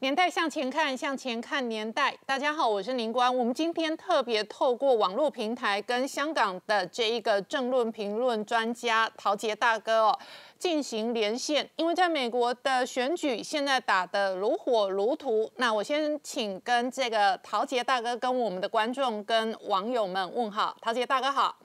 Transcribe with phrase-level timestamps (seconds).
[0.00, 2.16] 年代向前看，向前看年代。
[2.24, 3.36] 大家好，我是宁官。
[3.36, 10.18] 我们今天特别透过网络平台跟香港的这一个政论评论专家陶杰大哥哦
[10.56, 15.50] 进行连线，因为在美国的选举现在打得如火如荼。
[15.56, 20.76] 那我先请跟这个陶杰大哥跟我们的观众跟网友们问好。
[20.80, 21.56] 陶杰大哥好。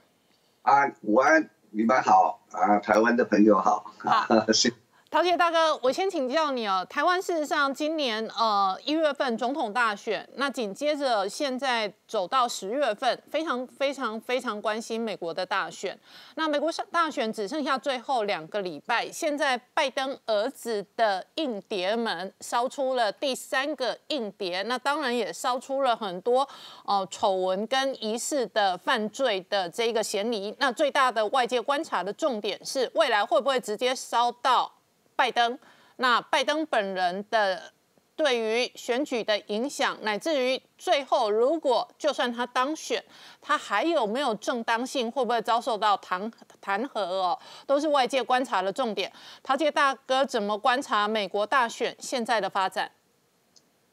[0.62, 3.84] 啊， 午安，你们好啊， 台湾的朋友好。
[4.02, 4.26] 好，
[5.14, 6.84] 陶杰大哥，我先请教你哦。
[6.90, 15.96] 台湾事实上今年呃一月份总统大选，那紧接着现在走到十月份，非常非常非常关心美国的大选。
[16.34, 26.48] 那美国大选只剩下最后两个礼拜，现在拜登儿子的硬碟门烧出了第三个硬碟，那当然也烧出了很多
[26.84, 30.52] 呃丑闻跟疑似的犯罪的这个嫌疑。
[30.58, 34.68] 那最大的外界观察的重点是，未来会不会直接烧到？
[35.16, 35.58] 拜登，
[35.96, 37.72] 那拜登本人的
[38.16, 43.02] 对于选举的影响，乃至于最后如果就算他当选，
[43.40, 46.30] 他还有没有正当性，会不会遭受到弹
[46.60, 49.12] 弹劾哦，都是外界观察的重点。
[49.42, 52.90] 陶杰大哥怎么观察美国大选现在的发展？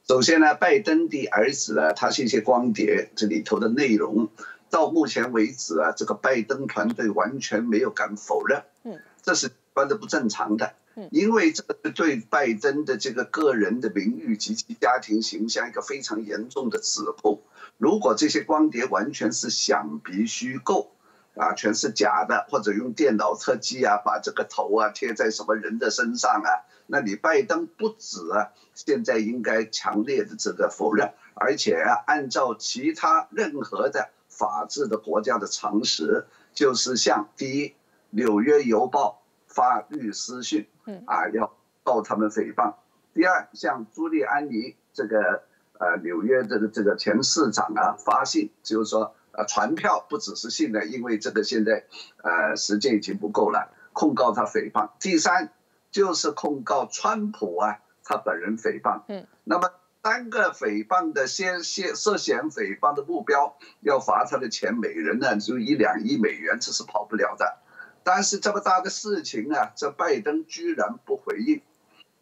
[0.07, 4.27] 首先呢，拜登的儿子呢，他是一些光碟这里头的内容，
[4.69, 10.73] 到目前为止啊，这个拜登团队完全没有敢否认，嗯，这是关的不正常的。
[11.09, 17.41] 因为这是对拜登的这个个人的名誉及其家庭形象一个非常严重的指控。
[17.77, 20.91] 如果这些光碟完全是想必虚构，
[21.35, 37.67] 啊，全是假的，或者用电脑特技啊，把这个头啊贴在什么人的身上啊，那你拜登不止啊，现在应该强烈的这个否认，而且啊，按照其他任何的法治的国家的常识，就是像第一，
[38.09, 39.17] 《纽约邮报》。
[39.53, 40.65] 发律师信，
[41.05, 42.73] 啊，要告他们诽谤。
[43.13, 45.43] 第二，像朱利安尼这个
[45.79, 51.85] 呃纽约这个这个前市长啊，发信就是说呃传票不只是信的，因为这个现在
[52.23, 54.89] 呃时间已经不够了，控告他诽谤。
[54.99, 55.51] 第三
[55.91, 59.01] 就是控告川普啊，他本人诽谤。
[59.07, 59.69] 嗯，那么
[60.03, 67.57] 三个诽谤的先先涉嫌诽谤的目标，要罚他的钱，每人呢就一两亿美元，这是跑不了的。
[68.03, 71.61] 但是这么大的事情啊，这拜登居然不回应，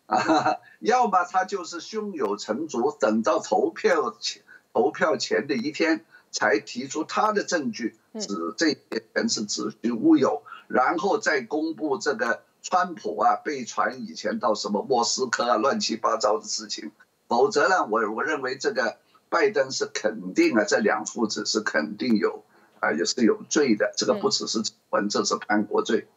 [0.08, 8.78] 啊， 要么他就是胸有成竹，等到投票前投票前的一天才提出他的证据，指这些
[9.14, 16.92] 人是子虚乌有，然后再公布这个川普啊被传以前到什么莫斯科啊乱七八糟的事情，
[17.28, 18.98] 否则呢，我我认为这个
[19.30, 22.44] 拜登是肯定啊，这两父子是肯定有。
[22.80, 26.08] 啊，也是有罪的，这个不只是文，这是叛国罪。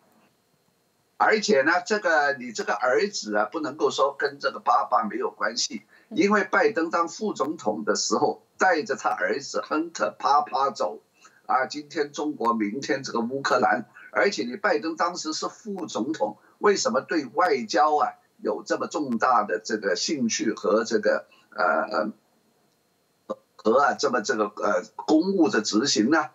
[1.17, 11.01] 而且呢，这个你这个儿子啊，不能够说跟这个爸爸没有关系，因为拜登当副总统的时候，带着他儿子亨特啪啪走，
[11.47, 21.65] 啊，今天中国，明天这个乌克兰，而且你拜登当时是副总统，为什么对外交啊有这么重大的这个兴趣和这个呃
[23.29, 26.31] 呃和啊这么这个呃公务的执行呢？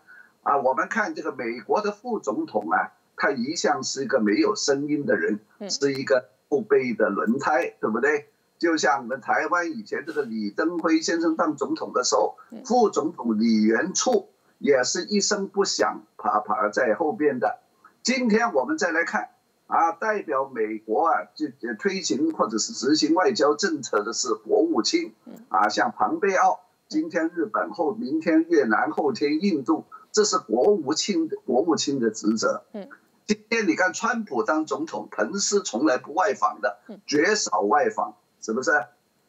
[0.48, 8.30] 啊，我们看这个美国的副总统啊，他一向是一个没有声音的人，是一个后背的轮胎，对不对？
[8.58, 17.60] 就像我们台湾以前这个李登辉先生当总统的时候，副总统李元簇也是一声不响，爬爬在后边的。
[18.02, 19.32] 今天我们再来看，
[19.68, 21.48] 啊，代表美国啊，就
[21.78, 25.14] 推行或者是执行外交政策的是国务卿，
[25.50, 29.84] 啊，像庞贝奥，今天日本后，明天越南，后天印度。
[30.18, 32.64] 这是国务卿的国务卿的职责。
[32.74, 32.90] 嗯，
[33.28, 38.72] 今天你看，川普当总统，彭斯从来不外访的，绝少外访，是不是？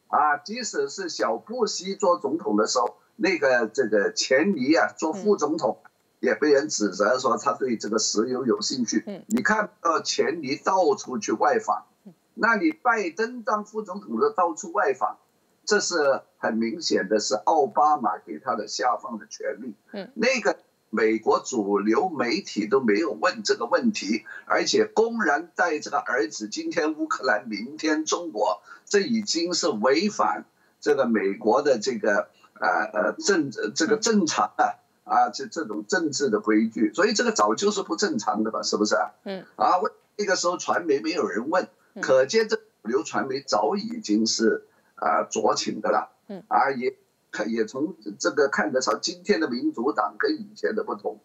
[0.07, 5.77] 啊，即使是小布希做总统的时候，那个这个钱尼啊做副总统，
[6.21, 9.05] 也被人指责说他对这个石油有兴趣。
[9.07, 11.85] 嗯，你看到钱尼到处去外访，
[12.33, 15.19] 那你拜登当副总统的到处外访，
[15.67, 19.75] 这是很明显的是奥巴马给他的下放的权利。
[19.93, 20.57] 嗯，那个。
[20.91, 30.47] 美国主流媒体都没有问这个问题，而且公然带这个儿子，今天乌克兰，明天中国，这已经是违反
[30.81, 39.11] 这个美国的这个呃呃政这个正常的啊这这种政治的规矩，所以这个早就是不正常的吧，是不是啊？
[39.25, 39.45] 嗯。
[39.57, 39.75] 啊，
[40.17, 41.69] 那个时候传媒没有人问，
[42.01, 46.11] 可见这主流传媒早已经是啊酌情的了。
[46.29, 46.43] 嗯。
[46.49, 46.97] 啊也。
[47.31, 51.21] 看，也从这个看得上今天的民主党跟以前的不同，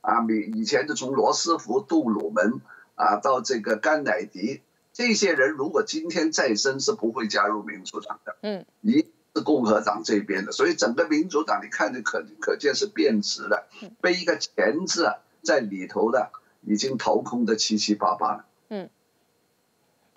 [0.00, 2.60] 啊，以以前的从罗斯福、杜鲁门
[2.94, 4.62] 啊到这个甘乃迪，
[4.92, 13.68] 这些人如果今天再生，是不会加入民主党的，嗯，一是共和党这边的，所以整个民主党你看着可可见是变质了，
[14.00, 15.12] 被一个钳子
[15.42, 16.30] 在里头的
[16.62, 18.45] 已经掏空的七七八八了。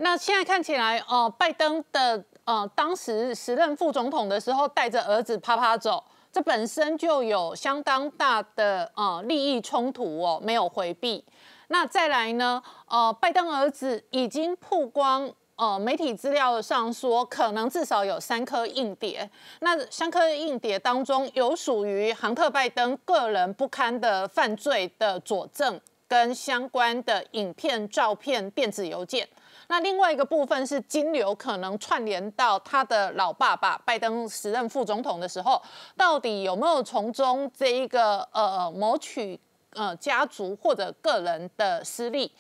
[0.02, 6.02] 那现在看起来，哦，拜登的呃，当时时任副总统的时候带着儿子啪啪走，
[6.32, 11.24] 这本身就有相当大的呃利益冲突哦，没有回避。
[11.68, 12.64] 那再来呢？
[12.88, 19.30] 呃，拜登儿子已经曝光，呃，媒体资料上说，可能至少有三颗硬碟。
[19.60, 29.28] 那三颗硬碟当中有属于杭特拜登个人不堪的犯罪的佐证，跟相关的影片、照片、电子邮件。
[29.70, 35.62] 那另外一个部分是金流可能串联到他的老爸爸拜登时任副总统的时候，
[35.96, 39.40] 到底有没有从中这一个呃谋取？
[39.74, 42.32] 呃，家族或者个人的私利，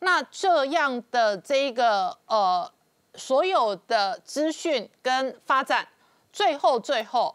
[0.00, 2.70] 那这样的这一个呃，
[3.14, 5.88] 所有的资讯跟发展，
[6.30, 7.34] 最后最后，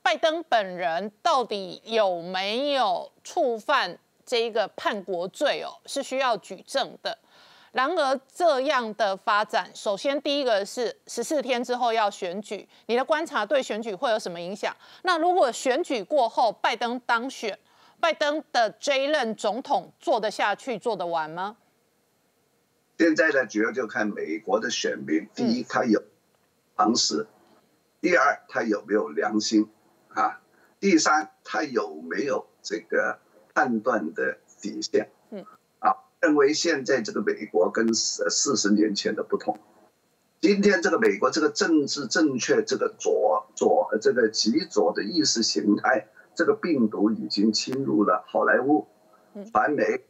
[0.00, 7.18] 拜登本人到底有没有触犯这一个叛国罪哦，是需要举证的。
[7.74, 14.72] 然而，这样的发展，首先第一个是十四天之后要选举，你的观察对选举会有什么影响？
[15.02, 17.58] 那如果选举过后，拜登当选？
[17.98, 21.56] 拜登的这一任总统做得下去、做得完吗？
[22.96, 25.28] 现在呢，主要就看美国的选民。
[25.34, 26.00] 第一，他有
[26.76, 27.26] 常识；
[28.00, 29.68] 第二，他有没有良心
[30.10, 30.40] 啊？
[30.78, 33.18] 第三，他有没有这个
[33.52, 35.10] 判断的底线？
[36.24, 39.58] 认为现在这个美国跟四四十年前的不同。
[40.40, 46.08] 今天这个美国这个政治正确，这个左左这个极左的意识形态。
[46.34, 48.88] 这个病毒已经侵入了好莱坞、
[49.52, 50.02] 传媒、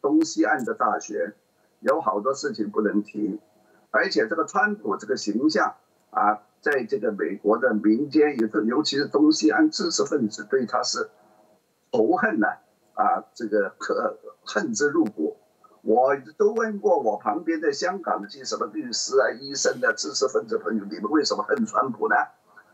[0.00, 1.34] 东西岸的大学，
[1.80, 3.40] 有好多事情不能提，
[3.90, 5.74] 而且这个川普这个形象
[6.10, 11.08] 啊，在这个美国的民间，也是尤其是东西岸知识分子对他是
[11.90, 12.46] 仇恨的
[12.94, 15.36] 啊，这个可恨之入骨。
[15.86, 22.16] 我都问过我旁边的香港的这些什么律师啊、医生的知识分子朋友，你们为什么恨川普呢？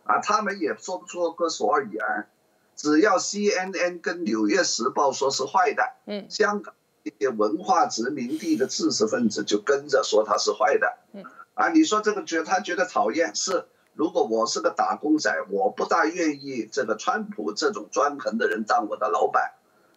[0.04, 2.26] 啊，他们也说不出个所以然。
[2.74, 6.72] 只要 CNN 跟《纽约时报》说是坏的，嗯，香港
[7.02, 11.22] 一些文化殖民地的知识分子就跟着说他是坏的，嗯，
[11.52, 19.52] 啊，你说这个觉他觉得讨厌是，如果我是个打工仔，我不大愿意这个川普这种专横的人当我的老板，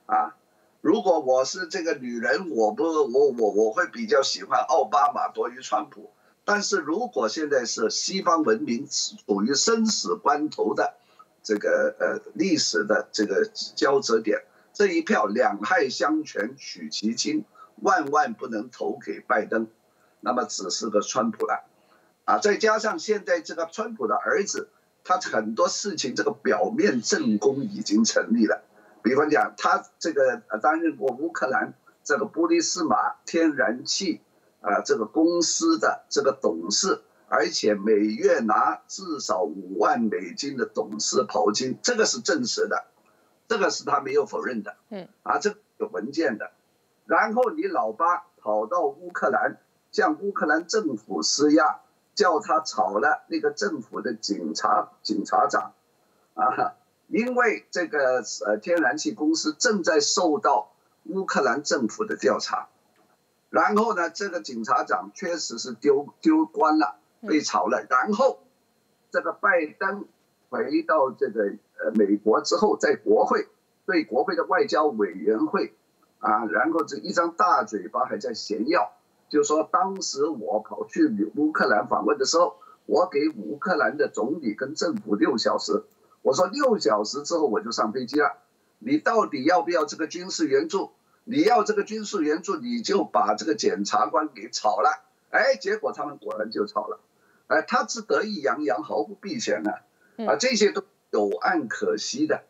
[0.06, 0.36] 啊，
[0.86, 6.12] 如果我是这个女人，我不我我我会比较喜欢奥巴马多于川普，
[6.44, 10.94] 但是如果现在是西方文明处于生死关头的。
[11.42, 14.44] 这个呃历史的这个交折点，
[14.74, 17.46] 这一票两害相权取其轻，
[17.82, 19.68] 万万不能投给拜登，
[20.20, 21.64] 那么只是个川普了，
[22.26, 24.70] 啊，再加上现在这个川普的儿子，
[25.04, 28.64] 他很多事情这个表面正功已经成立了，
[29.06, 34.22] 比方讲他这个担任过乌克兰这个波利斯马天然气
[34.62, 37.04] 啊这个公司的这个董事。
[37.28, 42.86] 而且每月拿至少五万美金的董事袍金，这个是证实的，
[43.48, 44.76] 这个是他没有否认的。
[44.90, 46.52] 嗯，啊，这有文件的。
[47.08, 49.58] 然后你老八跑到乌克兰，
[49.92, 51.80] 向乌克兰政府施压，
[52.14, 55.74] 叫他炒了那个政府的警察警察长，
[56.36, 56.76] 啊，
[57.08, 60.72] 因为这个呃天然气公司正在受到
[61.04, 62.70] 乌克兰政府的调查，
[63.50, 66.98] 然后呢，这个警察长确实是丢丢官了。
[67.28, 68.38] 被炒了，然后
[69.10, 70.06] 这个拜登
[70.50, 73.48] 回到这个呃美国之后，在国会
[73.88, 75.74] 对国会的外交委员会
[76.20, 78.92] 啊，然后这一张大嘴巴还在炫耀，
[79.28, 85.84] 就说当时我跑去乌克兰访问的时候，我给乌克兰的总理跟政府六小时，
[86.26, 88.38] 我说六小时之后我就上飞机了，
[88.80, 90.90] 你到底要不要这个军事援助？
[91.24, 97.00] 你要这个军事援助，你就把这个检察官给炒了，哎，结果他们果然就炒了。
[97.46, 99.84] 哎，他是得意洋洋，毫不避嫌的，
[100.26, 102.42] 啊，这些都有案可惜的。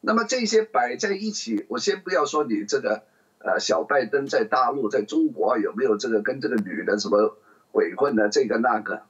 [0.00, 3.02] 那么这些摆在一起，我先不要说你这个，
[3.38, 7.36] 呃，小拜登在大陆，在中国有没有这个跟这个女的什么
[7.72, 9.02] 鬼混的这个那个，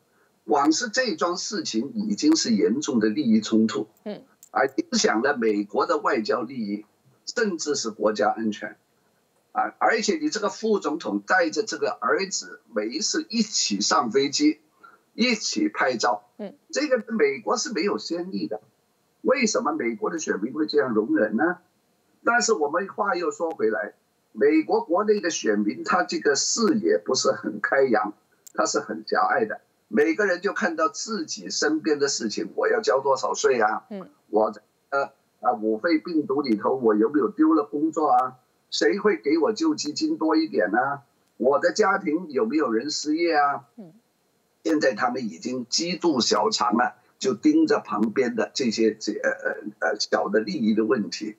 [0.45, 6.87] 光是这桩事情已经是严重的利益冲突，嗯，而影响了美国的外交利益，
[7.27, 8.77] 甚至是国家安全，
[9.53, 14.61] 啊，而且你这个副总统带着这个儿子，每一次一起上飞机。
[15.17, 18.61] 一起拍照，嗯，这个美国是没有先例的，
[19.21, 21.59] 为什么美国的选民会这样容忍呢？
[22.25, 23.95] 但是我们话又说回来，
[24.33, 28.13] 美国国内的选民他这个视野不是很开扬，
[28.55, 29.61] 他是很狭隘的。
[29.88, 33.85] 每个人就看到自己身边的事情，我要交多少税啊？
[33.91, 34.53] 嗯，我
[34.91, 38.37] 呃啊，五肺病毒里头我有没有丢了工作啊？
[38.71, 41.03] 谁会给我救济金多一点呢？
[41.37, 43.64] 我的家庭有没有人失业啊？
[43.76, 43.93] 嗯，
[44.64, 51.37] 现在他们已经极度小肠了，就盯着旁边的这些这呃呃呃小的利益的问题，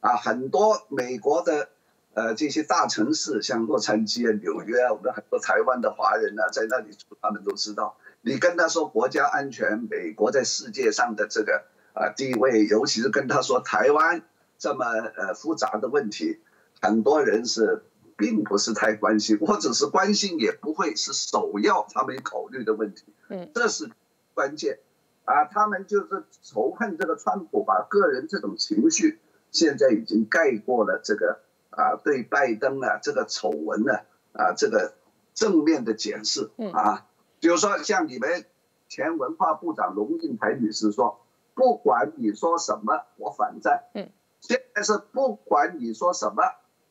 [0.00, 1.70] 啊，很多美国的。
[2.16, 7.98] 呃，这些大城市像洛杉矶啊、纽约啊，我们很多台湾的华人呢，在那里住，他们都知道。
[8.22, 14.22] 你跟他说国家安全，美国在世界上的这个啊地位，尤其是跟他说台湾
[14.56, 16.40] 这么呃复杂的问题，
[16.80, 17.82] 很多人是
[18.16, 23.04] 并不是太关心，或者是关心也不会是首要他们考虑的问题。
[23.28, 23.90] 嗯，这是
[24.32, 24.78] 关键
[25.26, 29.18] 啊，他们就是仇恨这个川普，把个人这种情绪
[29.50, 31.40] 现在已经盖过了这个。
[31.76, 33.92] 啊，对拜登啊这个丑闻呢，
[34.32, 34.94] 啊这个
[35.34, 37.06] 正面的检视啊，
[37.38, 38.46] 比如说像你们
[38.88, 41.20] 前文化部长龙应台女士说，
[41.54, 43.84] 不管你说什么，我反战。
[43.94, 44.08] 嗯，
[44.40, 46.42] 现在是不管你说什么，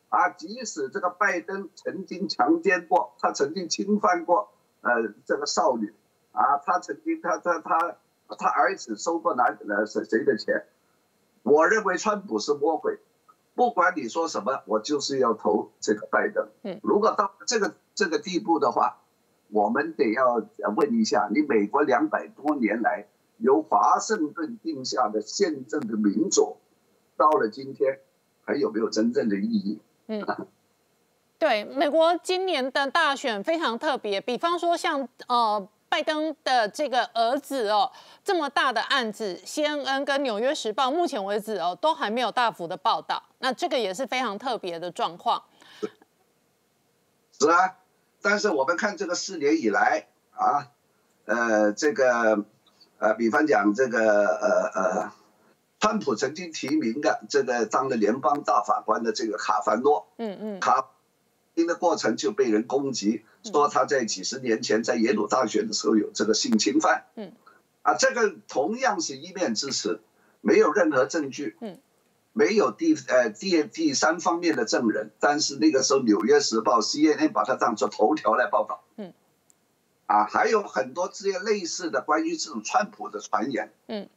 [0.09, 4.51] 啊，即使这个拜登曾经强奸过，他曾经侵犯过
[4.81, 4.91] 呃
[5.25, 5.93] 这个少女，
[6.31, 7.97] 啊，他曾经他他他
[8.37, 10.67] 他儿子收过哪呃谁谁的钱，
[11.41, 12.99] 我认为川普是魔鬼。
[13.55, 16.47] 不管你说什么，我就是要投这个拜登。
[16.63, 18.97] 嗯，如果到这个这个地步的话，
[19.49, 20.43] 我们得要
[20.75, 23.07] 问一下：你美国两百多年来
[23.37, 26.57] 由华盛顿定下的宪政的民主，
[27.15, 27.99] 到了今天
[28.43, 29.79] 还有没有真正的意义？
[30.07, 30.25] 嗯，
[31.39, 35.67] 对，美国今年的大选非常特别，比方说像呃。
[35.87, 37.89] 拜登的这个儿子哦，
[38.21, 43.21] 这么大的案子，CNN 跟《纽约时报》目前为止哦，都还没有大幅的报道。
[43.45, 45.43] 那这个也是非常特别的状况。
[47.39, 47.75] 是啊，
[48.19, 50.71] 但是我们看这个四年以来啊，
[51.25, 52.43] 呃，这个
[52.97, 55.11] 呃，比方讲这个呃呃，
[55.79, 60.89] 川普曾经提名的这个当了联邦大法官的这个卡凡诺，嗯嗯，卡。
[61.53, 67.05] 听的过程就被人攻击，说他在几十年前在耶鲁大学的时候有这个性侵犯。
[67.13, 67.31] 嗯，
[67.83, 70.01] 啊，这个同样是一面之词，
[70.41, 71.55] 没有任何证据。
[71.61, 71.77] 嗯，
[72.37, 78.83] 没有第呃第第三方面的证人，但是那个时候《纽约时报》CNN 把它当做头条来报道。
[78.97, 79.13] 嗯，
[80.05, 83.71] 啊，还有很多这些类似的关于这种川普的传言。
[83.87, 84.09] 嗯，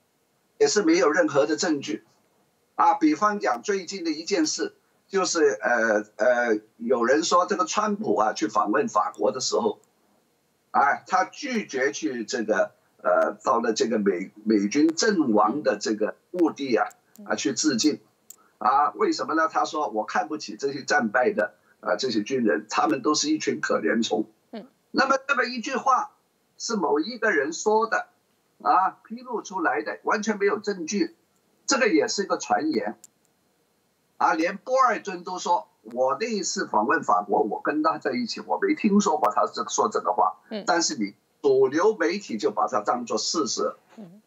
[0.58, 2.04] 也是没有任何的证据。
[2.74, 4.74] 啊，比方讲最近的一件事。
[5.10, 9.80] 就是呃呃，有人说这个川普啊去访问法国的时候，
[10.70, 12.72] 啊，他拒绝去这个
[13.02, 16.88] 呃到了这个美美军阵亡的这个墓地啊
[17.24, 18.00] 啊去致敬，
[18.58, 19.48] 啊，为什么呢？
[19.48, 24.26] 他说我看不起这些战败的啊这些军人，他们都是一群可怜虫。
[24.50, 26.10] 嗯，那么这么一句话
[26.58, 28.08] 是某一个人说的，
[28.62, 31.16] 啊，披露出来的完全没有证据，
[31.66, 32.98] 这个也是一个传言。
[34.16, 40.40] 啊，连波尔顿都说，我那一次访问法国，我跟他在一起，我没听说过他这说这个话。
[40.48, 43.76] 嗯，但是你主流媒体就把它当做事实。
[43.96, 44.20] 嗯，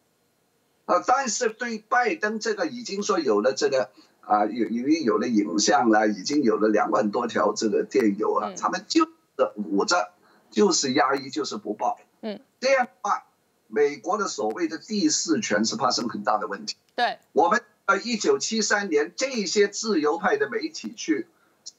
[0.86, 3.90] 啊，但是对拜登这个已经说有了这个
[4.22, 9.10] 啊，有因为有了影像了，已经有了两万多条这个电邮啊，他们就是
[9.56, 10.10] 捂着，
[10.50, 11.98] 就是压抑，就是不报。
[12.22, 13.24] 嗯，这样的话，
[13.68, 16.76] 美国的所谓的第四权是发生很大的问题。
[16.96, 17.62] 对，我们。
[17.84, 21.26] 呃，一九七三年，这些自由派的媒体去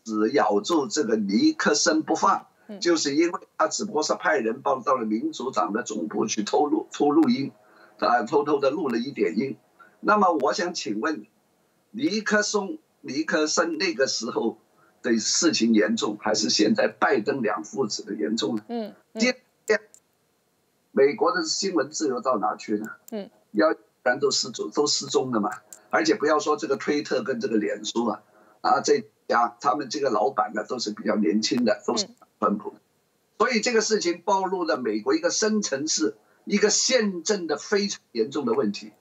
[0.03, 2.47] 死咬住这个尼克森不放，
[2.81, 7.53] 就是因为他只不过是派人报到了民主党的总部去偷录、偷录音，
[7.99, 9.55] 啊，偷偷的录了一点音。
[10.01, 11.25] 那么，我想请问，
[11.95, 14.57] 尼克松、尼克森那个时候
[15.03, 18.63] 的事情严重，还是现在拜登两父子的严重呢？
[18.67, 19.31] 嗯，今
[19.67, 19.79] 天
[20.91, 22.97] 美国的新闻自由到哪去了？
[23.11, 25.51] 嗯，要不然都失踪，都失踪了嘛。
[25.91, 28.23] 而且不要说这个推特跟这个脸书啊，
[28.61, 32.07] 啊，这家他们这个老板呢都是比较年轻的，都是
[32.39, 32.73] 川普，
[33.37, 38.93] 所以这个事情暴露了美国一个深层次、一个宪政的非常严重的问题。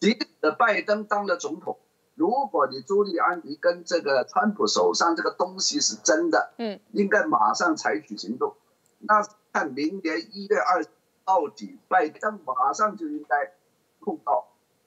[0.00, 1.78] 即使拜登当了总统，
[2.14, 8.54] 如果你朱利安尼跟这个川普手上这个东西是真的，嗯，应该马上采取行动。
[9.00, 10.84] 那看明年一月二
[11.24, 13.52] 到底，拜登马上就应该
[14.00, 14.46] 控告。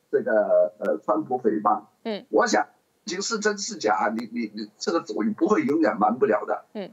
[0.10, 2.64] 这个呃，川普诽谤，嗯，我想，
[3.06, 6.90] 究竟是真是假，你你你这个总不会永远瞒不了的，嗯，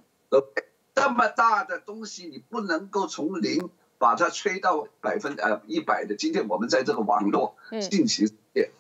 [0.96, 6.16] 这么大的东西，你不能够从零把它吹到百分呃一百的。
[6.16, 8.72] 今天我们在这个网络信息界，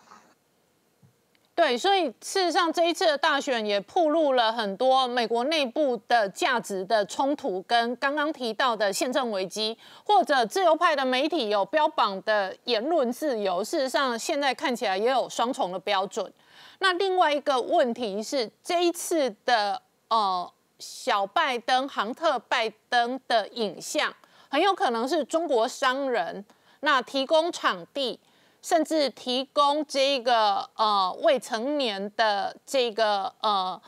[1.56, 16.32] 对，所以事实上这一次的大选也暴露了很多美国内部的价值的冲突，跟刚刚提到的宪政危机，或者自由派的媒体有标榜的言论自由，事实上现在看起来也有双重的标准。
[16.80, 24.12] 那另外一个问题是，这一次的呃小拜登、杭特拜登的影像，
[24.48, 26.44] 很有可能是中国商人
[26.80, 28.18] 那提供场地。
[28.64, 33.78] 甚至提供这个呃未成年的这个呃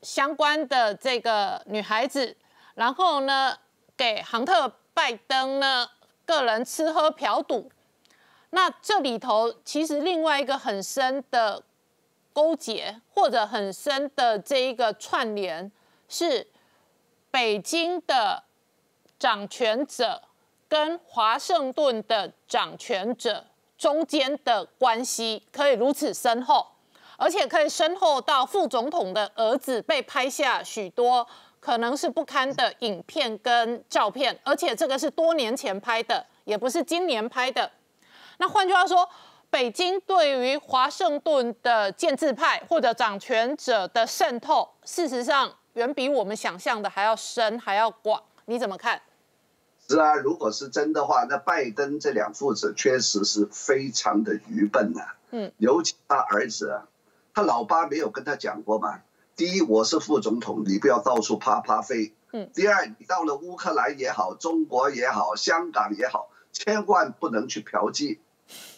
[0.00, 2.34] 相关的这个女孩子，
[2.74, 3.54] 然后呢
[3.94, 5.86] 给杭特拜登呢
[6.24, 7.70] 个人吃喝嫖赌，
[8.48, 11.62] 那这里头其实另外一个很深的
[12.32, 15.70] 勾结或者很深的这一个串联
[16.08, 16.50] 是
[17.30, 18.44] 北京的
[19.18, 20.22] 掌权者
[20.66, 23.44] 跟华盛顿的掌权者。
[23.84, 26.66] 中间的关系可以如此深厚，
[27.18, 31.26] 而且可以深厚到副总统的儿子被拍下许多
[31.60, 37.70] 可能是不堪的影片跟照片，而且这个是多年前拍的，也不是今年拍的。
[38.38, 39.06] 那换句话说，
[39.50, 48.18] 北京对于华盛顿的建制派或者掌权者的渗透，事实上远比我们想象的还要深还要广。
[48.46, 48.98] 你怎么看？
[49.86, 55.02] 是啊，如果是真的话，那拜登这两父子确实是非常的愚笨呐。
[55.30, 56.88] 嗯，尤其他儿子啊，
[57.34, 59.00] 他老爸没有跟他讲过嘛。
[59.36, 62.14] 第一，我是副总统，你不要到处啪啪飞。
[62.32, 62.48] 嗯。
[62.54, 68.18] 第二，你到了乌克兰也好，中国也好，香港也好，千万不能去嫖妓。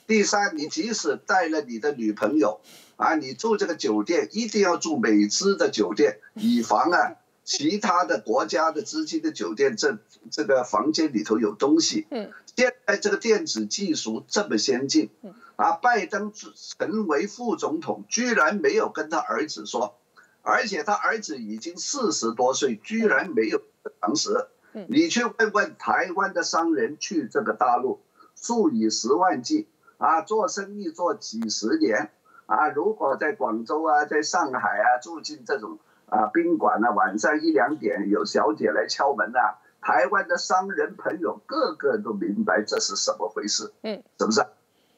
[0.06, 2.60] 第三，你即使带了你的女朋友
[2.96, 7.16] 啊，你住这个酒店一定要住美资的酒店，以防啊。
[7.46, 9.98] 其他的国家的资金的酒店，这
[10.32, 12.04] 这个房间里头有东西。
[12.10, 15.10] 嗯，现在这个电子技术这么先进，
[15.54, 19.96] 啊，拜登成为副总统，居然没有跟他儿子说，
[20.42, 23.62] 而且他儿子已经四十多岁，居然没有
[24.00, 24.48] 常识。
[24.88, 28.00] 你去问问台湾的商人去这个大陆，
[28.34, 32.10] 数以十万计，啊，做生意做几十年，
[32.46, 35.78] 啊，如果在广州啊，在上海啊，住进这种。
[36.06, 39.38] 啊，宾馆呢，晚上一两点有小姐来敲门呐。
[39.82, 44.44] 台湾的商人朋友个个都明白这是什么回事，嗯，是不是？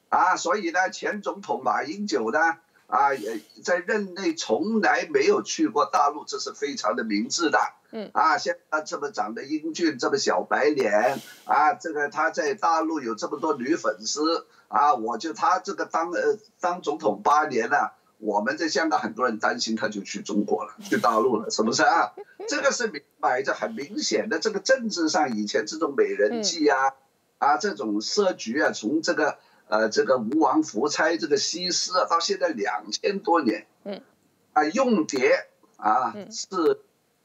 [0.09, 2.39] 啊，所以呢，前总统马英九呢，
[2.87, 7.59] 啊，也在任内从来没有去过大陆，这是非常的明智的，
[7.93, 17.95] 嗯，啊，现在这么长得英俊，这么小白脸，啊，这个他在大陆有这么多女粉丝，啊，我就他这个当呃当总统八年了。
[18.19, 22.13] 我们在香港很多人担心，他就去中国了， 去大陆了，是不是啊？
[22.49, 26.95] 这个是明摆着很明显的，这个政治上以前这种美人计啊，
[27.39, 34.03] 啊这种设局啊，从这个呃这个吴王夫差这个西施啊，到现在两千多年，嗯，
[34.53, 36.81] 啊用蝶啊是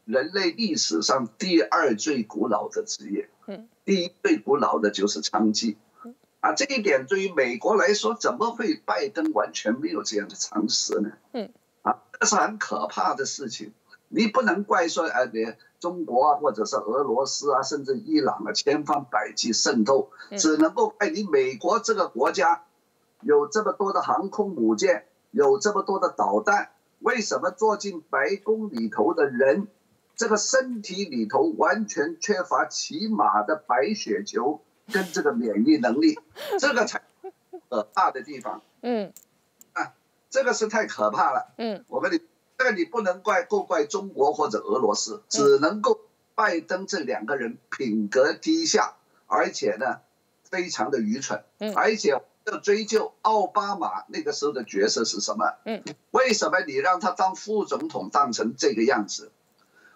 [0.05, 5.75] 人类历史上第二最古老的职业，嗯，第一最古老的就是娼妓。
[6.43, 11.13] 啊，这一点对于美国来说，怎么会拜登完全没有这样的常识呢？
[11.31, 11.49] 嗯，
[11.83, 13.71] 啊，这是很可怕的事情。
[14.09, 22.65] 你不能怪说，呃，你中国啊，或者是俄罗斯啊，甚至伊朗啊，千方百计渗透，只能够怪你美国这个国家
[23.21, 29.69] 有这么多的航空母舰，有这么多的导弹，为什么坐进白宫里头的人，
[30.17, 34.59] 这个身体里头完全缺乏起码的白血球？
[34.91, 36.19] 跟这个免疫能力，
[36.59, 37.01] 这个才
[37.69, 38.61] 可怕的地方。
[38.81, 39.13] 嗯，
[39.73, 39.93] 啊，
[40.29, 41.53] 这个是太可怕了。
[41.57, 42.21] 嗯，我们你
[42.57, 46.01] 这个你不能怪，够怪中国或者俄罗斯，只能够
[46.35, 48.95] 拜登这两个人品格低下，
[49.27, 50.01] 而且呢，
[50.43, 51.43] 非常的愚蠢。
[51.59, 52.09] 嗯，而且
[52.45, 55.53] 要追究奥巴马那个时候的角色是什么？
[55.65, 59.31] 嗯，为什么你让他当副总统当成这个样子？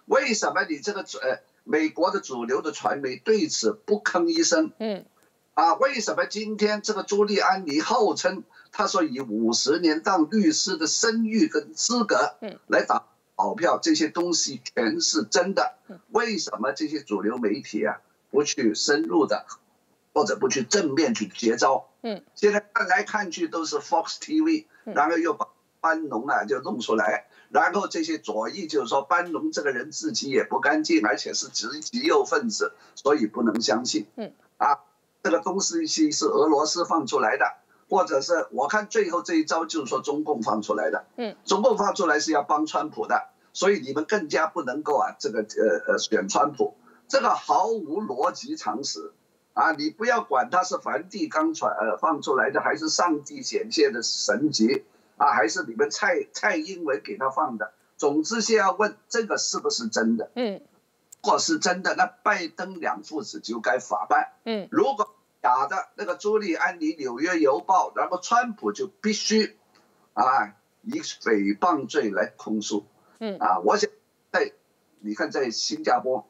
[0.06, 1.40] 为什么你这个呃？
[1.68, 4.72] 美国的主流的传媒对此不吭一声。
[4.78, 5.04] 嗯，
[5.52, 13.04] 啊，为什么今天这个朱利安尼号称他说以五十年当律师的声誉跟资格，嗯，来打
[13.36, 15.74] 保票，这些东西全是真的。
[16.10, 18.00] 为什么这些主流媒体啊
[18.30, 19.44] 不去深入的，
[20.14, 21.90] 或者不去正面去接招？
[22.00, 25.48] 嗯，现在看来看去都是 Fox TV，然后又把
[25.80, 27.27] 班农啊就弄出来。
[27.50, 34.06] 然后这些左翼就是说，班农这个人自己也不干净，而且是极极右分子，所以不能相信。
[34.16, 34.80] 嗯，啊，
[35.22, 37.46] 这个东西是俄罗斯放出来的，
[37.88, 41.06] 或者是我看最后这一招就是说中共放出来的。
[41.16, 46.74] 嗯，中共放出来是要帮川普的，所以你们更加不能够啊，这个呃呃选川普，
[47.08, 49.12] 这个毫无逻辑常识。
[49.54, 54.84] 啊，你不要管他是梵蒂冈传呃放出来的，还是上帝显现的神迹。
[55.18, 57.72] 啊，还是你们蔡蔡英文给他放的？
[57.96, 60.30] 总之先要问这个是不是真的？
[60.34, 60.60] 嗯，
[61.22, 64.32] 如果是真的，那拜登两父子就该法办。
[64.44, 69.56] 嗯，如果假的，那个朱利安尼《纽约邮报》，然后川普就必须
[70.14, 72.86] 啊以诽谤罪来控诉。
[73.18, 73.90] 嗯，啊，我想
[74.30, 74.52] 在
[75.00, 76.28] 你看在新加坡，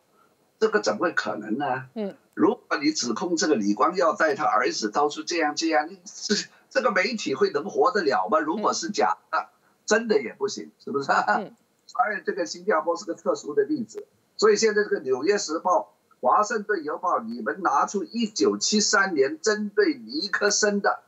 [0.59, 1.87] 这个怎么会可能呢？
[1.94, 6.35] 嗯，如果你指控这个李光耀带他儿子到处这样这样，这
[6.70, 8.38] 这个媒体会能活得了吗？
[8.38, 9.48] 如果是假的。
[9.87, 11.11] 真的也不行，是不是？
[11.11, 11.57] 嗯。
[11.88, 14.07] 所以这个新加坡是个特殊的例子。
[14.37, 15.81] 所以现在这个《纽约时报》
[16.20, 21.00] 《华盛顿邮报》，你们拿出一九七三年针对尼克森的，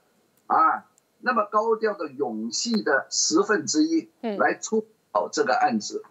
[0.46, 6.02] 啊，那么高调的勇气的十分之一，来出跑这个案子。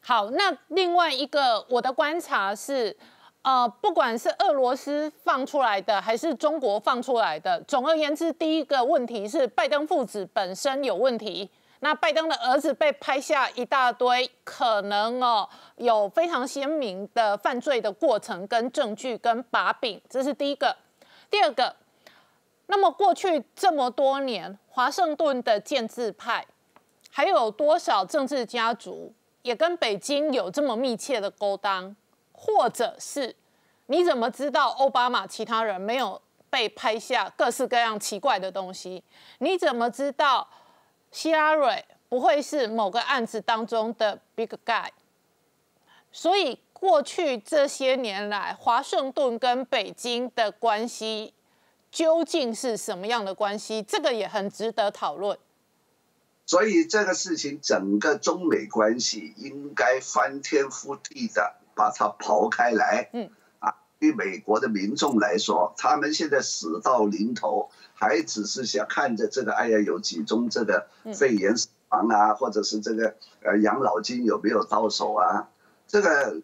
[0.00, 2.96] 好，那另外一个我的观察是。
[3.42, 11.50] 呃，不管是俄罗斯放出来的，还是中国放出来的，总而言之，第一个问题是拜登父子本身有问题。
[11.80, 20.76] 那拜登的儿子被拍下一大堆可能哦有非常鲜明的犯罪的过程跟证据跟把柄，这是第一个。
[21.28, 21.74] 第二个，
[22.66, 26.46] 那么过去这么多年，华盛顿的建制派
[27.10, 31.96] 还有多少政治家族也跟北京有这么密切的勾当？
[32.44, 33.36] 或者是
[33.86, 39.04] 你怎么知道奥巴马其他人没有被拍下各式各样奇怪的东西？
[39.38, 40.48] 你怎么知道
[41.12, 44.88] 希拉蕊不会是某个案子当中的 big guy？
[46.10, 51.32] 所以过去这些年来，华盛顿跟北京的关系
[51.92, 53.80] 究竟是什么样的关系？
[53.84, 55.38] 这个也很值得讨论。
[56.44, 61.54] 所以这个事情，整个中美关系应该翻天覆地的。
[61.74, 75.48] 把它刨开来，嗯，啊，对美国的民众来说，他们现在死到临头，还只是想看着这个，哎呀，有几宗这个肺炎死亡啊，或者是这个呃养老金有没有到手啊？
[75.86, 76.40] 这个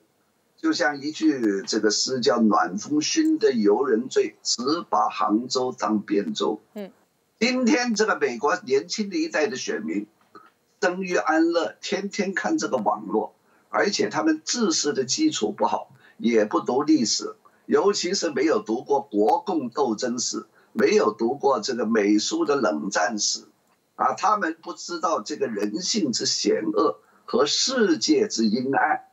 [0.56, 6.60] 就像一句这个诗叫“暖风熏得游人醉，只把杭州当汴州”。
[6.74, 6.90] 嗯，
[7.38, 10.06] 今天这个美国年轻的一代的选民，
[10.80, 13.34] 生于安乐，天天看这个网络。
[13.70, 23.44] 而且他们知识的基础不好，也不读历史，尤其是没有读过国共斗争史，没有读过这个美苏的冷战史，
[23.96, 29.04] 啊，他们不知道这个人性之险恶和世界之阴暗，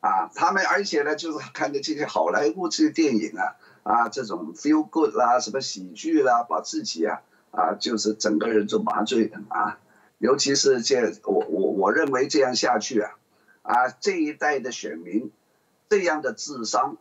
[0.00, 3.54] 啊，他们而且呢，就是看的这些好莱坞这些电影啊，
[3.84, 9.78] 啊，这种 feel good 啦，什么喜剧啦，把自己啊，啊，就是整个人就麻醉了啊，
[10.18, 13.12] 尤其是这我我我认为这样下去啊。
[13.64, 15.32] 啊，这一代的选民，
[15.88, 16.98] 这样的智商，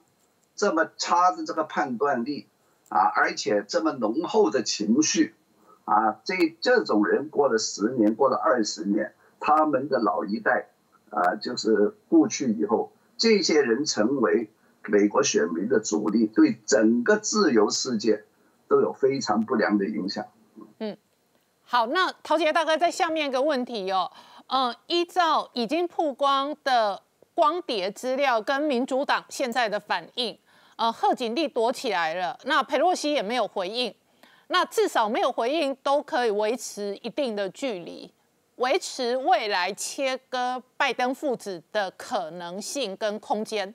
[0.56, 2.48] 这么差的这个判断力，
[2.88, 5.36] 啊，而且这么浓厚的情绪，
[5.84, 10.70] 啊，这这种人过了十年，过了二十年，他们的老一代，
[11.10, 14.50] 啊，就是过去以后，这些人成为
[14.86, 18.24] 美国选民的主力，对整个自由世界
[18.70, 20.28] 都有非常不良的影响。
[20.80, 20.96] 嗯，
[21.66, 24.14] 好，那陶杰大哥在下面一个问题哦。
[24.48, 27.02] 嗯，依照已经曝光的
[27.34, 30.38] 光碟资料跟民主党现在的反应，
[30.76, 33.94] 呃，贺锦丽躲起来了，那佩洛西也没有回应，
[34.48, 38.14] 那至少没有回应都可以维持一定的距离，
[38.58, 43.74] 维持未来切割拜登父子的可能性跟空间。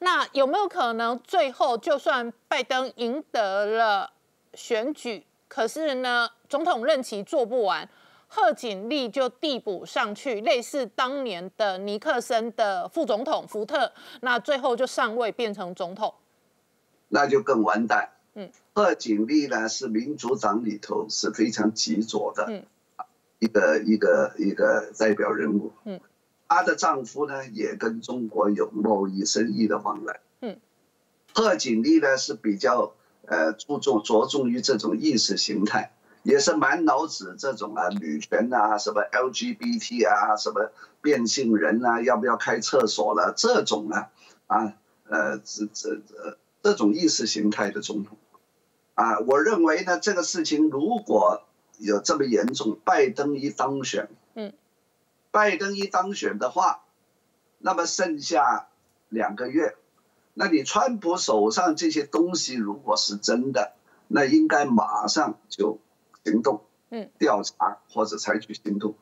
[0.00, 4.10] 那有没有可能最后就算拜登赢得了
[4.54, 7.88] 选举，可是呢，总统任期做不完？
[8.30, 16.14] 贺锦丽就递补上去，类似当年的尼克森的副总统福特，那最后就上位变成总统，
[17.08, 18.10] 那就更完蛋。
[18.34, 22.66] 嗯，贺锦丽呢是民主党里头是非常极左的，嗯，
[23.38, 25.72] 一个一个一个代表人物。
[25.84, 25.98] 嗯，
[26.46, 30.20] 她的丈夫呢也跟中国有贸易生意的往来。
[30.42, 30.60] 嗯，
[31.32, 32.92] 贺锦丽呢是比较
[33.26, 35.92] 呃注重着重于这种意识形态。
[36.22, 43.32] 也是满脑子这种啊，女权啊，什么 LGBT 啊，什么变性人啊，要不要开厕所了？
[43.36, 44.10] 这种啊，
[44.46, 44.74] 啊，
[45.08, 48.18] 呃，这这这这种意识形态的总统，
[48.94, 51.42] 啊，我认为呢，这个事情如果
[51.78, 54.52] 有这么严重，拜登一当选，嗯，
[55.30, 56.82] 拜登一当选的话，
[57.58, 58.68] 那么剩下
[59.08, 59.76] 两个月，
[60.34, 63.72] 那你川普手上这些东西如果是真的，
[64.08, 65.78] 那应该马上就。
[66.30, 68.94] 行动，嗯，调查或者采取行动，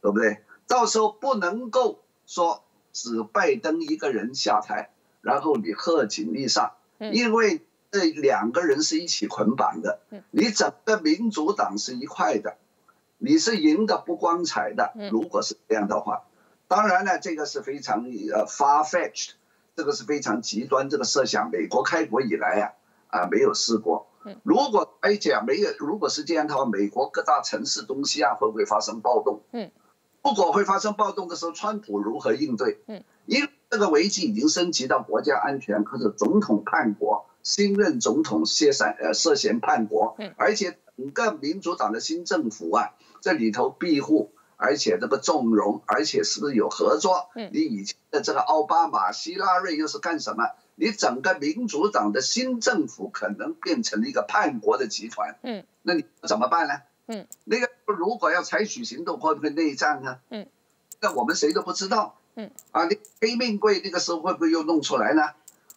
[0.00, 0.42] 对不对？
[0.66, 10.00] 到时候不能够说只拜登一个人下台，然后你贺锦丽上，因为这两个人是一起捆绑的，
[10.30, 12.56] 你整个民主党是一块的，
[13.18, 14.92] 你是赢得不光彩的。
[15.12, 16.24] 如果是这样的话，
[16.68, 19.32] 当然呢，这个是非常呃 far fetched，
[19.76, 21.50] 这个是非常极端这个设想。
[21.50, 22.64] 美国开国以来啊
[23.20, 24.08] 啊没有试过。
[24.42, 29.42] 如果而且没有，如果是这样的话，美国各大城市东西啊会不会发生暴动？
[29.52, 29.70] 嗯，
[30.22, 32.80] 如果会发生暴动的时候，川普如何应对？
[32.86, 47.28] 嗯，因为这个危机已经升级到国家安全可是总统叛国，新任总统涉嫌呃涉嫌叛国，而且整个民主党的新政府啊，这里头庇护，而且这个纵容，而且是不是有合作？
[47.34, 50.44] 嗯，你以前的这个奥巴马、希拉瑞又是干什么？
[50.78, 56.74] 你整个民主党的新政府可能变成了一个叛国的集团，嗯，那你怎么办呢？
[57.06, 60.18] 嗯，那个如果要采取行动，会不会内战呢？
[60.28, 60.46] 嗯，
[61.00, 65.22] 那我们谁都不知道，嗯，啊，你黑命贵那个时候会不会又弄出来呢？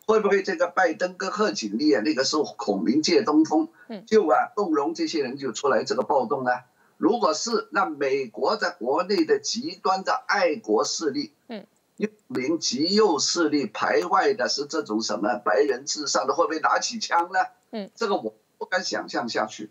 [0.06, 6.52] 会不会这个拜登跟贺锦丽啊，那个时候孔明借东风，嗯，就啊动容这些人就出来这个暴动呢？
[6.98, 11.66] 如果是，那美国在国内的极端的爱国势力，嗯。
[12.00, 17.40] 一名极右势力排外的是这种什么白人至上的，会不会拿起枪呢？
[17.72, 19.70] 嗯，这个我不敢想象下去。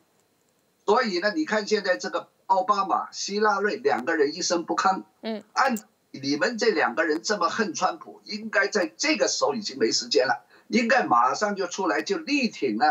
[0.85, 5.79] 所以呢，你看现在这个奥巴马、希拉瑞两个人一声不吭，嗯，按
[6.11, 12.85] 你们这两个人这么恨川普，应该在这个时候已经没时间了，应该马上就出来就力挺呢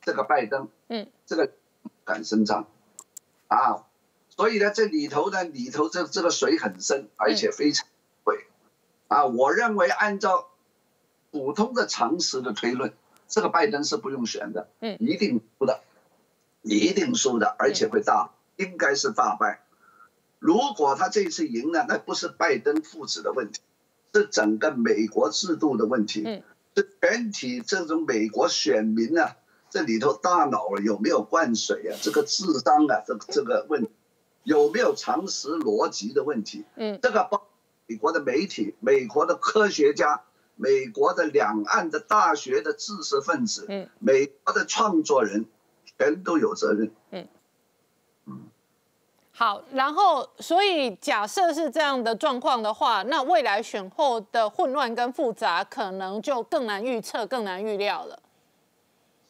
[0.00, 1.50] 这个拜登，嗯，这个
[2.04, 2.68] 敢声张，
[3.48, 3.82] 啊，
[4.28, 7.84] 所以呢，这里头呢，里头这这个水很深，而且非常。
[9.08, 10.48] 啊，我认为按照
[11.30, 12.92] 普通的常识的推论，
[13.28, 15.80] 这个拜登是不用选的，嗯，一定输的，
[16.62, 19.62] 一定输的，而且会大，应该是大败。
[20.38, 23.60] 如果他这次赢了，那不是拜登父子的问题，
[24.12, 26.42] 是整个美国制度的问题，嗯，
[26.74, 29.36] 是全体这种美国选民啊，
[29.70, 31.98] 这里头大脑有没有灌水啊？
[32.02, 33.88] 这个智商啊，这这个问
[34.42, 36.64] 有没有常识逻辑的问题？
[36.76, 37.46] 嗯，这个包。
[37.86, 40.22] 美国的媒体、美国的科学家、
[40.56, 45.46] 美国的两岸的大学的知识分子、嗯，美国的创作人，
[45.98, 46.90] 全都有责任。
[47.10, 47.28] 嗯
[48.26, 48.40] 嗯，
[49.30, 58.18] 好，然后所以假设是这样的状况的话，那未来选后的混乱跟复杂，可能就更难预测、更难预料了。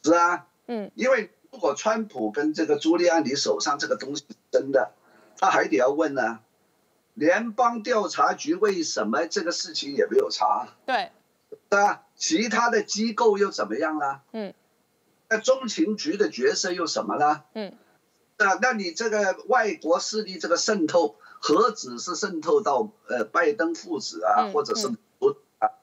[0.03, 4.93] 是啊，嗯，因为如果川普跟这个朱利安尼手上这个东西真的，
[5.37, 6.39] 他还得要问呢。
[7.17, 10.67] 联邦调查局为什么这个事情也没有查？
[10.85, 11.11] 对，
[11.67, 12.03] 对吧？
[12.15, 14.21] 其他的机构又怎么样了？
[14.33, 14.53] 嗯，
[15.27, 17.45] 那中情局的角色又什么了？
[17.53, 17.73] 嗯，
[18.37, 25.73] 那那你这个外国势力这个渗透，何止是渗透到呃拜登父子啊，或者是不啊？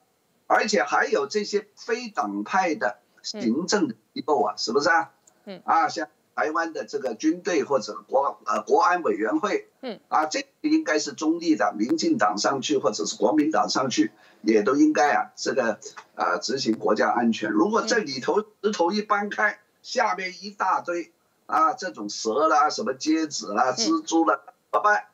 [0.47, 5.11] 而且还有这些非党派的行政机构啊，是不是啊？
[5.43, 6.07] 嗯，啊像。
[6.37, 15.79] 台湾的这个军队或者国呃国安委员会，嗯啊，这应该是中立的，民进党上去或者是国民党上去，也都应该啊，这个
[16.15, 17.51] 啊执行国家安全。
[17.51, 21.11] 如果这里头石头一搬开，下面一大堆
[21.45, 25.05] 啊这种蛇啦、什么蝎子啦、蜘蛛啦，怎么办？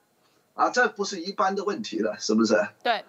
[0.53, 2.55] 啊，这不是一般的问题了，是不是？
[2.81, 3.03] 对，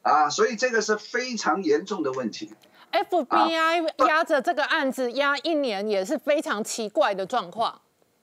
[0.00, 2.54] 啊，所以这个是非常严重的问题。
[2.90, 7.80] FBI 压着这个案子压一年也是非常奇怪的状况。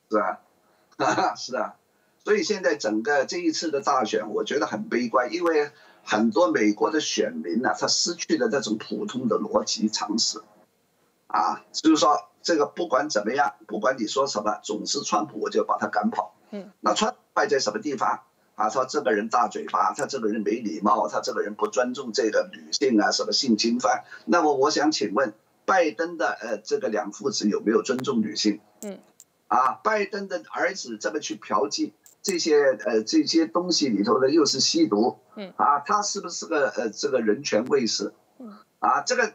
[0.09, 0.39] 是啊，
[1.35, 1.75] 是啊，
[2.23, 5.71] 所以现在整个这一次的大选，我觉得很悲观，因为
[6.03, 10.41] 很多美国的选民呢，他失去了这种普通的逻辑常识。
[11.27, 16.35] 啊，就是说这个不管怎么样，不管你说什么，总是川普我就把他赶跑。
[16.51, 18.21] 嗯，那川败在什么地方？
[18.55, 24.03] 啊，他这个人大嘴巴，他这个人没礼貌，他这个人不尊重这个女性啊，什么性侵犯？
[24.25, 25.33] 那么我想请问，
[25.65, 28.59] 拜登的呃这个两父子有没有尊重女性？
[28.81, 28.99] 嗯，
[29.47, 38.13] 啊，拜登的儿子这么去嫖妓，这些呃这些东西里头的又是吸毒，嗯，啊，他是不是个呃这个人权卫士？
[38.39, 39.33] 嗯，啊，这个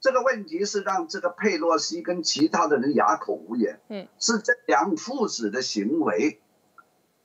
[0.00, 3.80] 这个问题是让这个佩洛西跟其他的人哑口无言。
[3.88, 6.40] 嗯，是这两父子的行为。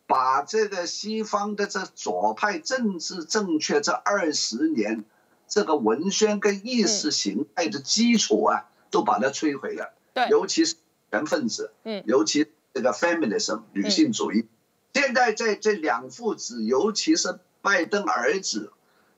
[0.06, 5.06] 把这个西方的这左派政治正确这二十年，
[5.48, 9.94] 这个文宣跟意识形态的基础啊，都把它摧毁了。
[10.14, 10.76] 对，尤其是
[11.10, 14.46] 权分子，嗯，尤其这个 feminism 女性主义，
[14.94, 18.72] 现在在这两父子，尤其是拜登儿子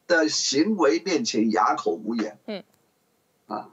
[0.08, 2.40] 的行为面前哑口无言。
[2.46, 2.64] 嗯，
[3.48, 3.70] 啊，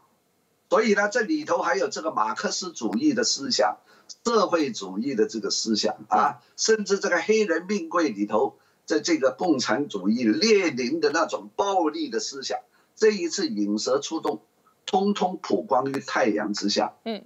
[0.69, 3.79] 所以呢，这里头还有这个马克思主义的思想。
[4.27, 12.59] 社会主义的这个思想啊，甚至这个黑人命贵里头，在这个共产主义列宁的那种暴力的思想，
[12.95, 14.43] 这一次引蛇出洞，
[14.85, 16.93] 通通曝光于太阳之下。
[17.05, 17.25] 嗯，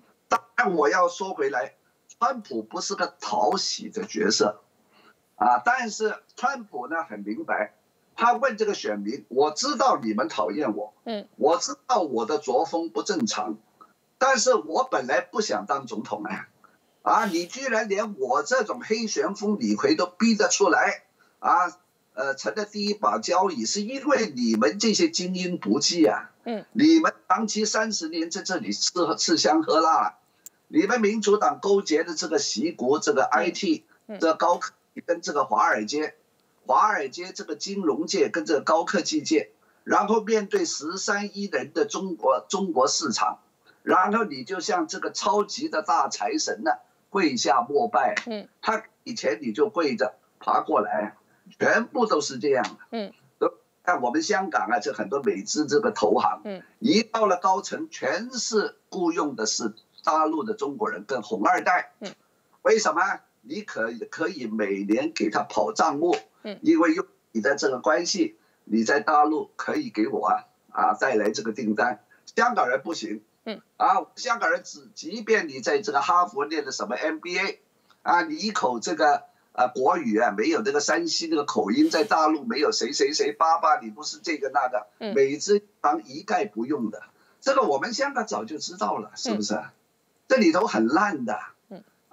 [0.54, 1.74] 但我要说回来，
[2.20, 4.60] 川普不是个讨喜的角色，
[5.36, 7.74] 啊，但是川普呢很明白，
[8.16, 13.56] 他问这个选民，我知道你们讨厌我，嗯，我知道我的作风不正常，
[14.18, 16.48] 但是我本来不想当总统啊，
[17.02, 21.04] 啊，你居然连我这种黑旋风李逵都逼得出来，
[21.38, 21.78] 啊。
[22.18, 26.30] 呃，成了第一把交椅，是因为你们这些精英不济啊。
[26.44, 30.16] 嗯，你们长期三十年在这里吃吃香喝辣，
[30.68, 33.82] 你们民主党勾结的这个习国这个 IT，
[34.18, 36.14] 这高科跟这个华尔街，
[36.66, 39.50] 华尔街这个金融界跟这个高科技界，
[39.84, 43.40] 然后面对十三亿人的中国中国市场，
[43.82, 46.70] 然后你就像这个超级的大财神呢，
[47.10, 48.14] 跪下膜拜。
[48.26, 51.16] 嗯，他以前你就跪着爬过来。
[51.60, 53.54] 全部都是这样的，嗯，都
[53.84, 62.12] 看我们香港啊，这很多美资这个投行，嗯，一到了高层，全是雇佣的是大陆的中国人跟红二代，嗯，
[62.62, 63.00] 为什么？
[63.48, 72.04] 你可可以每年给他跑账目，嗯，因为用你的这个关系，你在大陆可以给我啊啊带来这个订单，
[72.34, 77.58] 香港人不行，嗯，啊，香港人只即便你在这个哈佛念的什么 MBA，
[78.02, 79.24] 啊，你一口这个。
[79.58, 87.02] 啊，国语啊，没有那个山西那个口音，在大陆没有谁谁谁爸爸，你不是这个那个，美资行一概不用的。
[87.40, 89.58] 这个我们香港早就知道了，是不是？
[90.28, 91.38] 这里头很烂的。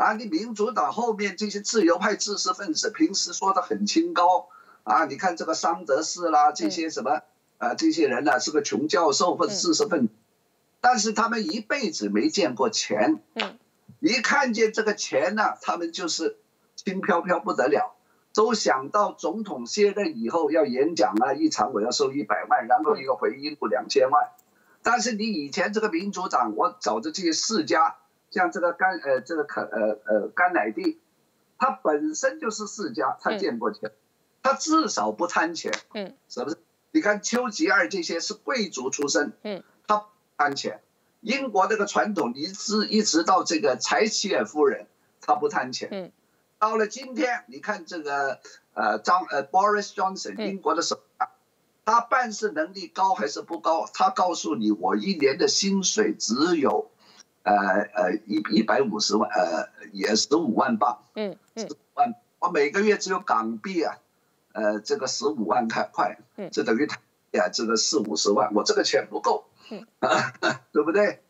[0.03, 4.49] 啊，你民主党后面这些自由派知识分子平时说的很清高，
[4.83, 7.21] 啊，你看这个桑德斯啦，这些什么
[7.57, 10.13] 啊，这些人呢是个穷教授或者知识分子，
[10.81, 13.21] 但是他们一辈子没见过钱。
[13.35, 13.57] 嗯，
[13.99, 16.37] 一看见这个钱呢，他们就是。
[16.75, 17.95] 轻飘飘不得了，
[18.33, 24.31] 都想到总统卸任以后要演讲啊，一场我要收一百万，然后一个回应不两千万。
[24.81, 27.95] 但是你以前这个民主党，我找的这些世家，
[28.33, 30.99] 像这个甘呃这个可呃呃甘乃迪，
[31.59, 33.91] 他本身就是世家，他见过钱，
[34.41, 36.57] 他至少不贪钱，嗯，是不是？
[36.91, 40.81] 你看丘吉尔这些是贵族出身，嗯，他贪钱。
[41.21, 44.87] 英国这个传统，一直一直到这个柴契尔夫人，
[45.21, 46.11] 他不贪钱，嗯。
[46.59, 48.39] 到了今天，你看这个
[48.73, 51.29] 呃张呃 Boris Johnson 英国的首相，
[51.85, 53.85] 他办事能力高还是不高？
[53.93, 56.89] 他告诉你，我一年的薪水只有，
[57.43, 57.53] 呃
[57.93, 63.97] 呃一一百五十万呃也十五万镑，嗯嗯，万我每个月只有港币啊，
[64.53, 66.97] 呃这个十五万块块，嗯，这等于他
[67.32, 69.86] 呀这个四五十万，我这个钱不够，嗯，
[70.71, 71.21] 对不对？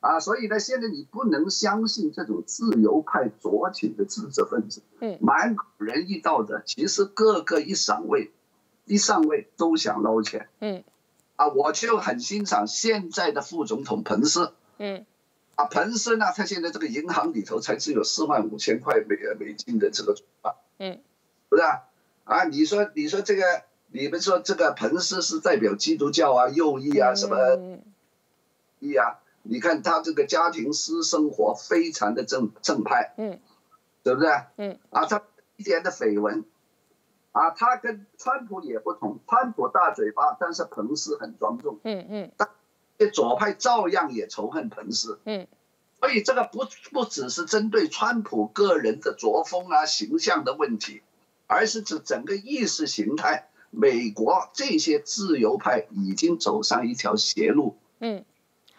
[0.00, 8.32] 啊，所以呢，现在你不能相信这种自由派左倾的知识分子，嗯，满口仁义道德，其实个个一上位，
[8.86, 10.82] 一上位都想捞钱，嗯，
[11.36, 15.04] 啊，我就很欣赏现在的副总统彭斯，嗯，
[15.54, 21.00] 啊，彭斯呢，他现在这个银行里头才只有四万五千块美美金的这个存款，嗯，
[21.48, 21.82] 不是啊，
[22.24, 27.82] 啊，你说你说这个，你们说这个彭斯是代表基督教啊、右翼啊什么，
[28.78, 29.18] 义啊？
[29.42, 33.40] 你看他这个家庭私生活非常的正正派，嗯，
[34.02, 34.30] 对不对？
[34.56, 35.22] 嗯，啊，他
[35.56, 36.44] 一点的绯闻，
[37.32, 42.48] 啊，他跟川普也不同，川普大嘴巴，但是彭斯很庄重，嗯嗯，但
[43.08, 45.46] 左派照样也仇恨彭斯，嗯，
[46.00, 51.02] 所以这个不不只是针对川普个人的作风啊形象的问题，
[51.46, 58.24] 而是指整个意识形态，美国这些自由派已经走上一条邪路，嗯。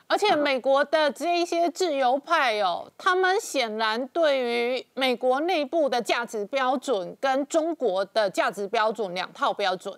[0.08, 9.98] 而且美国的这一些自由派哦，他们显然对于美国内部的价值标准跟中国的价值标准两套标准，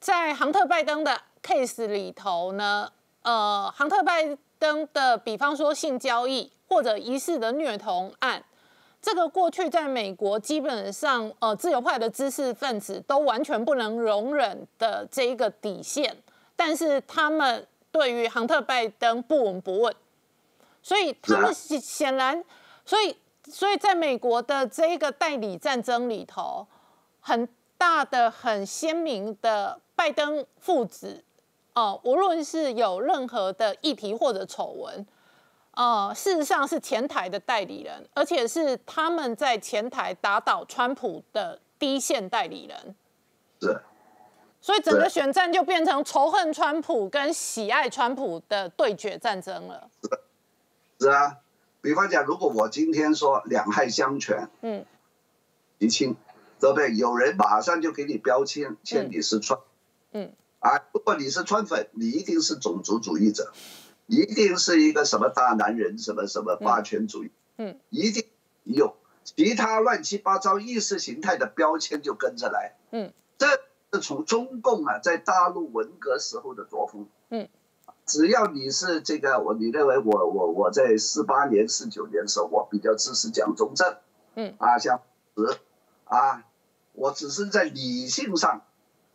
[0.00, 2.90] 在杭特拜登的 case 里头呢，
[3.22, 8.44] 呃，杭特拜登的比方说性交易或者疑似的虐童案，
[9.00, 16.16] 这个过去在美国基本上呃自由派的知识分子都完全不能容忍的这一个底线，
[16.56, 17.66] 但是他们。
[17.90, 19.92] 对于杭特拜登不闻不问，
[20.82, 22.44] 所以他们显显然，
[22.84, 23.16] 所以
[23.50, 26.66] 所以在美国的这一个代理战争里头，
[27.18, 31.24] 很大的、很鲜明的拜登父子，
[31.78, 35.06] 哦，无论是有任何的议题或者丑闻，
[35.72, 42.96] 呃，事实上是前台的代理人，而且是他们在前台打倒川普的第一线代理人。
[43.60, 43.80] 是。
[44.60, 49.88] 所以整个选战就变成仇恨川普跟喜爱川普的对决战争了。
[50.98, 51.36] 是啊，
[51.80, 54.84] 比方讲，如果我今天说两害相权，嗯，
[55.78, 56.16] 厘清，
[56.58, 56.92] 对不对？
[56.96, 59.60] 有人马上就给你标签，签你是川，
[60.10, 63.52] 嗯，啊，如果你是川粉，你一定是种族主义者，
[64.06, 68.24] 一定是一个什么大男人，什么什么霸权主义，嗯，一定
[68.64, 68.96] 有。
[69.24, 72.76] 其他乱七八糟意识形态的标签就跟着来。
[72.90, 73.46] 嗯，这
[73.92, 77.06] 是从中共啊在大陆文革时候的作风。
[77.28, 77.46] 嗯，
[78.06, 83.96] 只要你是这个，我你认为我我我在四八年四九年的时候，我比较支持蒋中正。
[84.34, 85.02] 嗯，啊，像
[86.04, 86.44] 啊，
[86.94, 88.62] 我只是在理性上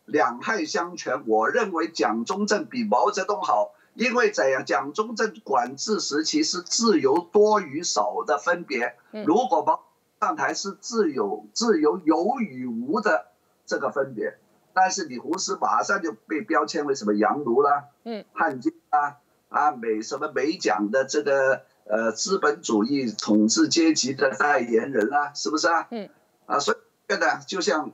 [0.04, 1.24] 两害相权。
[1.26, 3.74] 我认为蒋中正比毛泽东好。
[3.96, 9.84] 因为怎样蒋中正管制时期是自由多与少的分别，如果毛
[10.18, 13.26] 上台是自由自由有与无的
[13.66, 14.36] 这个分别，
[14.72, 25.86] 但是你胡适马上就被标签为什么洋奴啦，嗯，汉奸啊，啊美什么美蒋的这个呃资本主义统治阶级的代言人啊，是不是啊？
[25.92, 26.10] 嗯，
[26.46, 26.76] 啊，所以
[27.06, 27.92] 这个呢，就像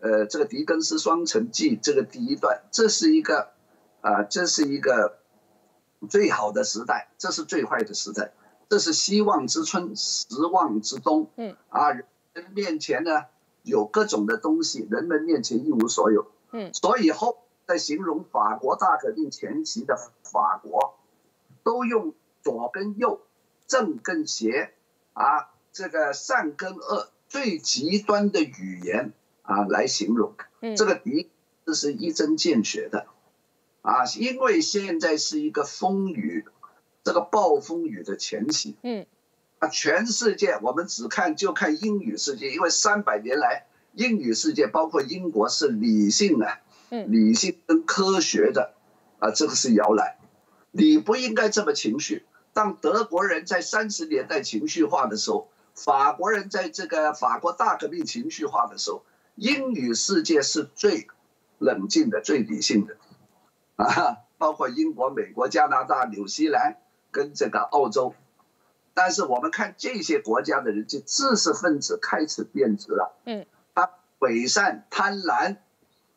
[0.00, 3.50] 呃这个狄更斯《双城记》这个第一段，这是一个
[4.00, 5.18] 啊，这是一个。
[6.08, 8.32] 最好的时代，这是最坏的时代，
[8.68, 11.28] 这是希望之春，失望之冬。
[11.34, 12.06] 嗯啊，人
[12.54, 13.24] 面前呢
[13.64, 16.30] 有各种的东西，人们面前一无所有。
[16.52, 20.96] 嗯，所以后在形容法国大革命前期的法国，
[21.64, 23.20] 都用左跟右，
[23.66, 24.72] 正跟邪，
[25.14, 29.12] 啊，这个善跟恶最极端的语言
[29.48, 30.34] 啊来形容。
[30.60, 31.30] 嗯，这个敌
[31.64, 33.06] 这是一针见血的。
[33.80, 36.44] 啊，因为现在是一个风雨，
[37.04, 38.76] 这个暴风雨的前夕。
[38.82, 39.06] 嗯，
[39.60, 46.58] 啊，全世界我们只看就看英语世界，因为三百年来英语世界包括英国是理性的，
[46.90, 48.74] 嗯，理性跟科学的，
[49.20, 50.18] 啊，这个是摇篮，
[50.70, 52.26] 你不应该这么情绪。
[52.52, 59.04] 当德国人在三十年代情绪化的时候，法国人在这个法国大革命情绪化的时候，
[59.38, 61.06] 英语世界是最
[61.58, 62.96] 冷静的、最理性的。
[63.76, 66.78] 啊，包括英国、美国、加拿大、纽西兰
[67.12, 68.14] 跟这个澳洲，
[68.94, 73.16] 但是我们看这些国家的人，就知识分子开始变质了。
[73.24, 75.58] 嗯，他伪善、贪婪，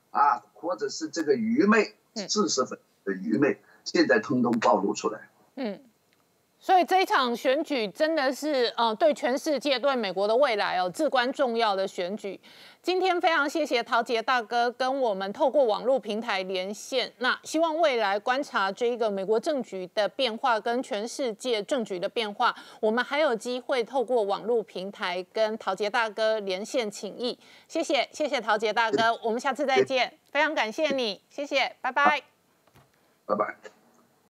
[0.10, 1.96] 啊，或者是这个愚昧，
[2.28, 5.30] 知识分子的愚昧，现在通通暴露出来。
[5.56, 5.80] 嗯。
[6.64, 12.40] 所以这一场选举真的是呃，对全世界、对美国的未来哦，至关重要的选举。
[12.84, 17.12] 今天非常谢谢陶杰大哥跟我们透过网络平台连线。
[17.18, 27.38] 那希望未来观察这一个美国政局的变化跟全世界政局的变化，我们还有机会透过网络平台跟陶杰大哥连线请益。
[27.68, 30.14] 谢谢，谢谢陶杰大哥，我们下次再见。
[30.32, 32.22] 非常感谢你，谢谢，拜拜，
[33.26, 33.81] 拜拜。